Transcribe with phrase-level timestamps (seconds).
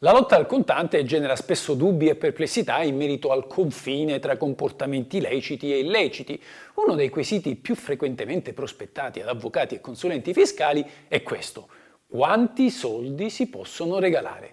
[0.00, 5.22] La lotta al contante genera spesso dubbi e perplessità in merito al confine tra comportamenti
[5.22, 6.38] leciti e illeciti.
[6.74, 11.68] Uno dei quesiti più frequentemente prospettati ad avvocati e consulenti fiscali è questo.
[12.06, 14.52] Quanti soldi si possono regalare?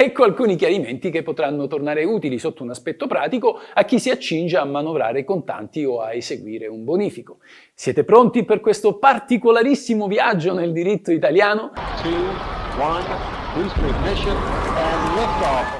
[0.00, 4.56] Ecco alcuni chiarimenti che potranno tornare utili sotto un aspetto pratico a chi si accinge
[4.56, 7.40] a manovrare contanti o a eseguire un bonifico.
[7.74, 11.72] Siete pronti per questo particolarissimo viaggio nel diritto italiano?
[11.74, 12.57] One,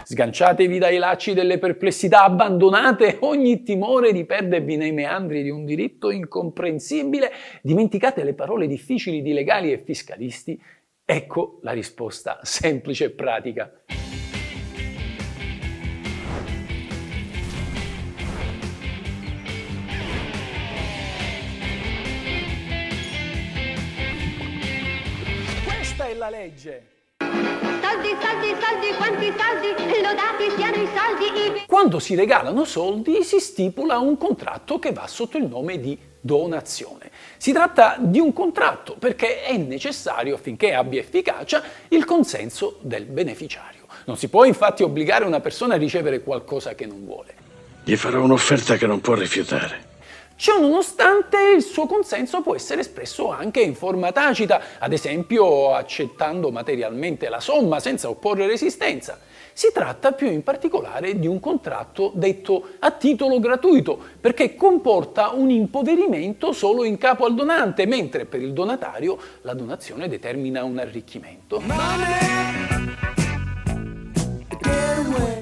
[0.02, 6.10] Sganciatevi dai lacci delle perplessità, abbandonate ogni timore di perdervi nei meandri di un diritto
[6.10, 7.30] incomprensibile,
[7.62, 10.60] dimenticate le parole difficili di legali e fiscalisti.
[11.04, 13.70] Ecco la risposta semplice e pratica.
[26.08, 26.86] È la legge.
[27.18, 31.60] Soldi, soldi, soldi, quanti soldi, lodati siano i soldi.
[31.60, 31.64] I...
[31.66, 37.10] Quando si regalano soldi si stipula un contratto che va sotto il nome di donazione.
[37.36, 43.86] Si tratta di un contratto perché è necessario affinché abbia efficacia il consenso del beneficiario.
[44.06, 47.34] Non si può infatti obbligare una persona a ricevere qualcosa che non vuole.
[47.84, 49.87] Gli farò un'offerta che non può rifiutare.
[50.38, 56.52] Ciò nonostante il suo consenso può essere espresso anche in forma tacita, ad esempio accettando
[56.52, 59.18] materialmente la somma senza opporre resistenza.
[59.52, 65.50] Si tratta più in particolare di un contratto detto a titolo gratuito, perché comporta un
[65.50, 71.58] impoverimento solo in capo al donante, mentre per il donatario la donazione determina un arricchimento.
[71.58, 73.07] Money!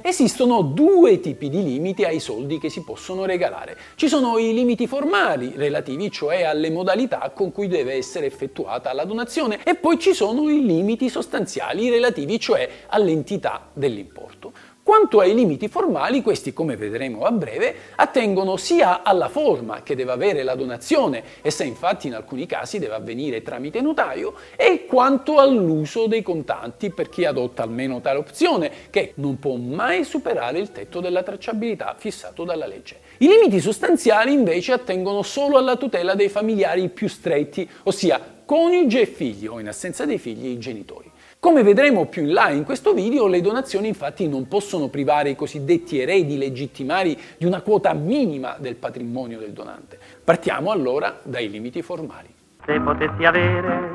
[0.09, 3.77] Esistono due tipi di limiti ai soldi che si possono regalare.
[3.97, 9.05] Ci sono i limiti formali, relativi cioè alle modalità con cui deve essere effettuata la
[9.05, 14.53] donazione, e poi ci sono i limiti sostanziali, relativi cioè all'entità dell'importo.
[14.87, 20.12] Quanto ai limiti formali, questi, come vedremo a breve, attengono sia alla forma che deve
[20.12, 26.06] avere la donazione, essa infatti in alcuni casi deve avvenire tramite notaio, e quanto all'uso
[26.06, 31.00] dei contanti per chi adotta almeno tale opzione, che non può mai superare il tetto
[31.00, 33.00] della tracciabilità fissato dalla legge.
[33.19, 39.06] I limiti sostanziali invece attengono solo alla tutela dei familiari più stretti, ossia coniuge e
[39.06, 41.11] figli o in assenza dei figli i genitori.
[41.39, 45.37] Come vedremo più in là in questo video, le donazioni infatti non possono privare i
[45.37, 49.99] cosiddetti eredi legittimari di una quota minima del patrimonio del donante.
[50.25, 52.29] Partiamo allora dai limiti formali.
[52.65, 53.95] Se potessi avere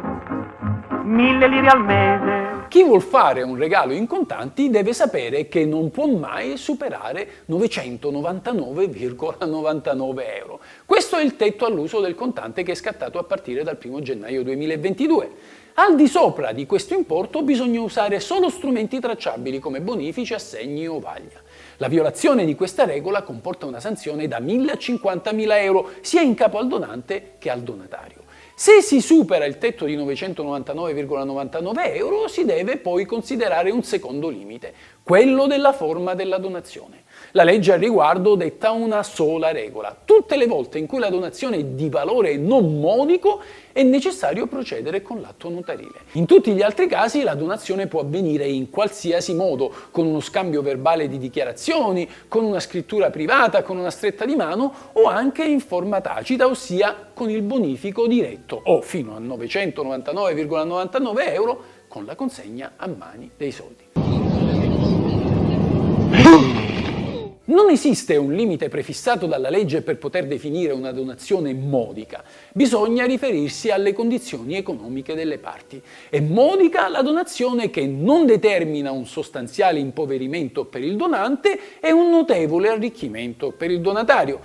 [1.03, 2.67] mille lire al mese.
[2.69, 10.23] Chi vuol fare un regalo in contanti deve sapere che non può mai superare 999,99
[10.37, 10.61] euro.
[10.85, 14.41] Questo è il tetto all'uso del contante che è scattato a partire dal 1 gennaio
[14.43, 15.59] 2022.
[15.75, 20.99] Al di sopra di questo importo bisogna usare solo strumenti tracciabili come bonifici, assegni o
[20.99, 21.41] vaglia.
[21.77, 26.33] La violazione di questa regola comporta una sanzione da 1.000 a 50.000 euro sia in
[26.33, 28.23] capo al donante che al donatario.
[28.53, 34.73] Se si supera il tetto di 999,99 euro si deve poi considerare un secondo limite,
[35.01, 37.00] quello della forma della donazione.
[37.31, 39.95] La legge al riguardo detta una sola regola.
[40.03, 45.01] Tutte le volte in cui la donazione è di valore non modico è necessario procedere
[45.01, 46.01] con l'atto notarile.
[46.13, 50.61] In tutti gli altri casi la donazione può avvenire in qualsiasi modo, con uno scambio
[50.61, 55.61] verbale di dichiarazioni, con una scrittura privata, con una stretta di mano o anche in
[55.61, 62.73] forma tacita, ossia con il bonifico diretto o fino a 999,99 euro con la consegna
[62.77, 63.89] a mani dei soldi.
[67.51, 72.23] Non esiste un limite prefissato dalla legge per poter definire una donazione modica,
[72.53, 75.81] bisogna riferirsi alle condizioni economiche delle parti.
[76.07, 82.09] È modica la donazione che non determina un sostanziale impoverimento per il donante e un
[82.09, 84.39] notevole arricchimento per il donatario.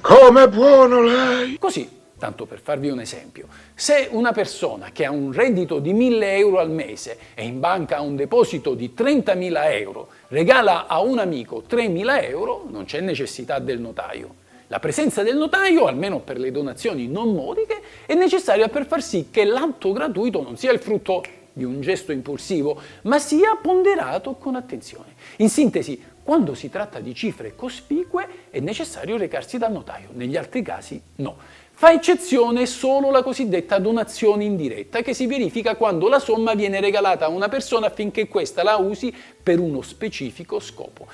[0.00, 1.56] Come buono lei!
[1.60, 1.88] Così,
[2.18, 6.60] Tanto per farvi un esempio, se una persona che ha un reddito di 1000 euro
[6.60, 11.62] al mese e in banca ha un deposito di 30.000 euro regala a un amico
[11.68, 14.44] 3.000 euro, non c'è necessità del notaio.
[14.68, 19.28] La presenza del notaio, almeno per le donazioni non modiche, è necessaria per far sì
[19.30, 21.22] che l'atto gratuito non sia il frutto
[21.52, 25.14] di un gesto impulsivo, ma sia ponderato con attenzione.
[25.36, 30.62] In sintesi, quando si tratta di cifre cospicue è necessario recarsi dal notaio, negli altri
[30.62, 31.36] casi no.
[31.78, 37.26] Fa eccezione solo la cosiddetta donazione indiretta, che si verifica quando la somma viene regalata
[37.26, 41.06] a una persona affinché questa la usi per uno specifico scopo.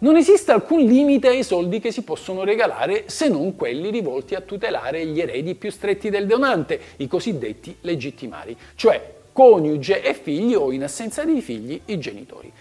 [0.00, 4.42] non esiste alcun limite ai soldi che si possono regalare se non quelli rivolti a
[4.42, 10.72] tutelare gli eredi più stretti del donante, i cosiddetti legittimari, cioè coniuge e figli o
[10.72, 12.52] in assenza di figli i genitori.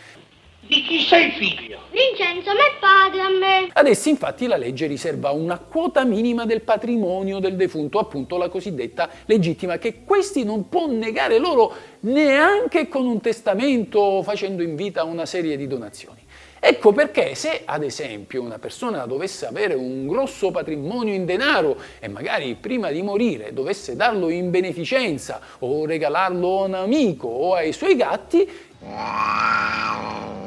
[0.66, 1.82] Di chi sei figlio?
[1.92, 3.70] Vincenzo, ma è padre a me.
[3.74, 8.48] Ad essi infatti la legge riserva una quota minima del patrimonio del defunto, appunto la
[8.48, 14.78] cosiddetta legittima, che questi non può negare loro neanche con un testamento o facendo in
[14.78, 16.22] vita una serie di donazioni.
[16.66, 22.08] Ecco perché se ad esempio una persona dovesse avere un grosso patrimonio in denaro e
[22.08, 27.74] magari prima di morire dovesse darlo in beneficenza o regalarlo a un amico o ai
[27.74, 28.50] suoi gatti,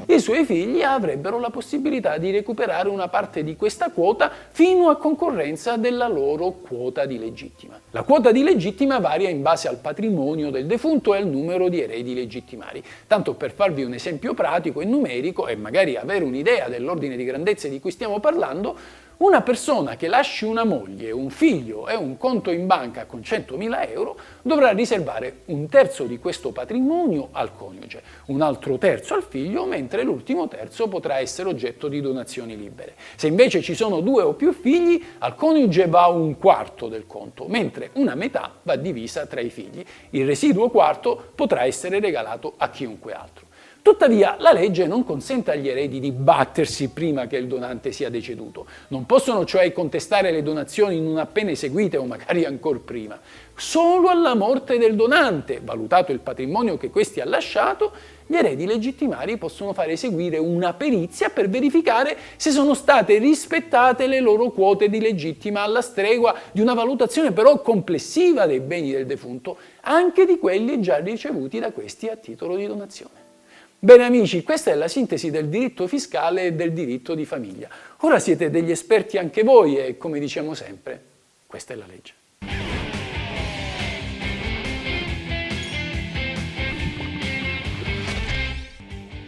[0.08, 4.96] i suoi figli avrebbero la possibilità di recuperare una parte di questa quota fino a
[4.96, 7.78] concorrenza della loro quota di legittima.
[7.90, 11.80] La quota di legittima varia in base al patrimonio del defunto e al numero di
[11.80, 12.82] eredi legittimari.
[13.08, 17.66] Tanto per farvi un esempio pratico e numerico e magari avere un'idea dell'ordine di grandezza
[17.66, 18.76] di cui stiamo parlando,
[19.18, 23.90] una persona che lasci una moglie, un figlio e un conto in banca con 100.000
[23.90, 29.64] euro dovrà riservare un terzo di questo patrimonio al coniuge, un altro terzo al figlio,
[29.64, 32.94] mentre l'ultimo terzo potrà essere oggetto di donazioni libere.
[33.16, 37.46] Se invece ci sono due o più figli, al coniuge va un quarto del conto,
[37.48, 39.82] mentre una metà va divisa tra i figli.
[40.10, 43.46] Il residuo quarto potrà essere regalato a chiunque altro.
[43.86, 48.66] Tuttavia la legge non consente agli eredi di battersi prima che il donante sia deceduto.
[48.88, 53.16] Non possono cioè contestare le donazioni non appena eseguite o magari ancora prima.
[53.54, 57.92] Solo alla morte del donante, valutato il patrimonio che questi ha lasciato,
[58.26, 64.18] gli eredi legittimari possono fare eseguire una perizia per verificare se sono state rispettate le
[64.18, 69.56] loro quote di legittima alla stregua di una valutazione però complessiva dei beni del defunto,
[69.82, 73.25] anche di quelli già ricevuti da questi a titolo di donazione.
[73.78, 77.68] Bene amici, questa è la sintesi del diritto fiscale e del diritto di famiglia.
[78.00, 81.00] Ora siete degli esperti anche voi e, come diciamo sempre,
[81.46, 82.12] questa è la legge.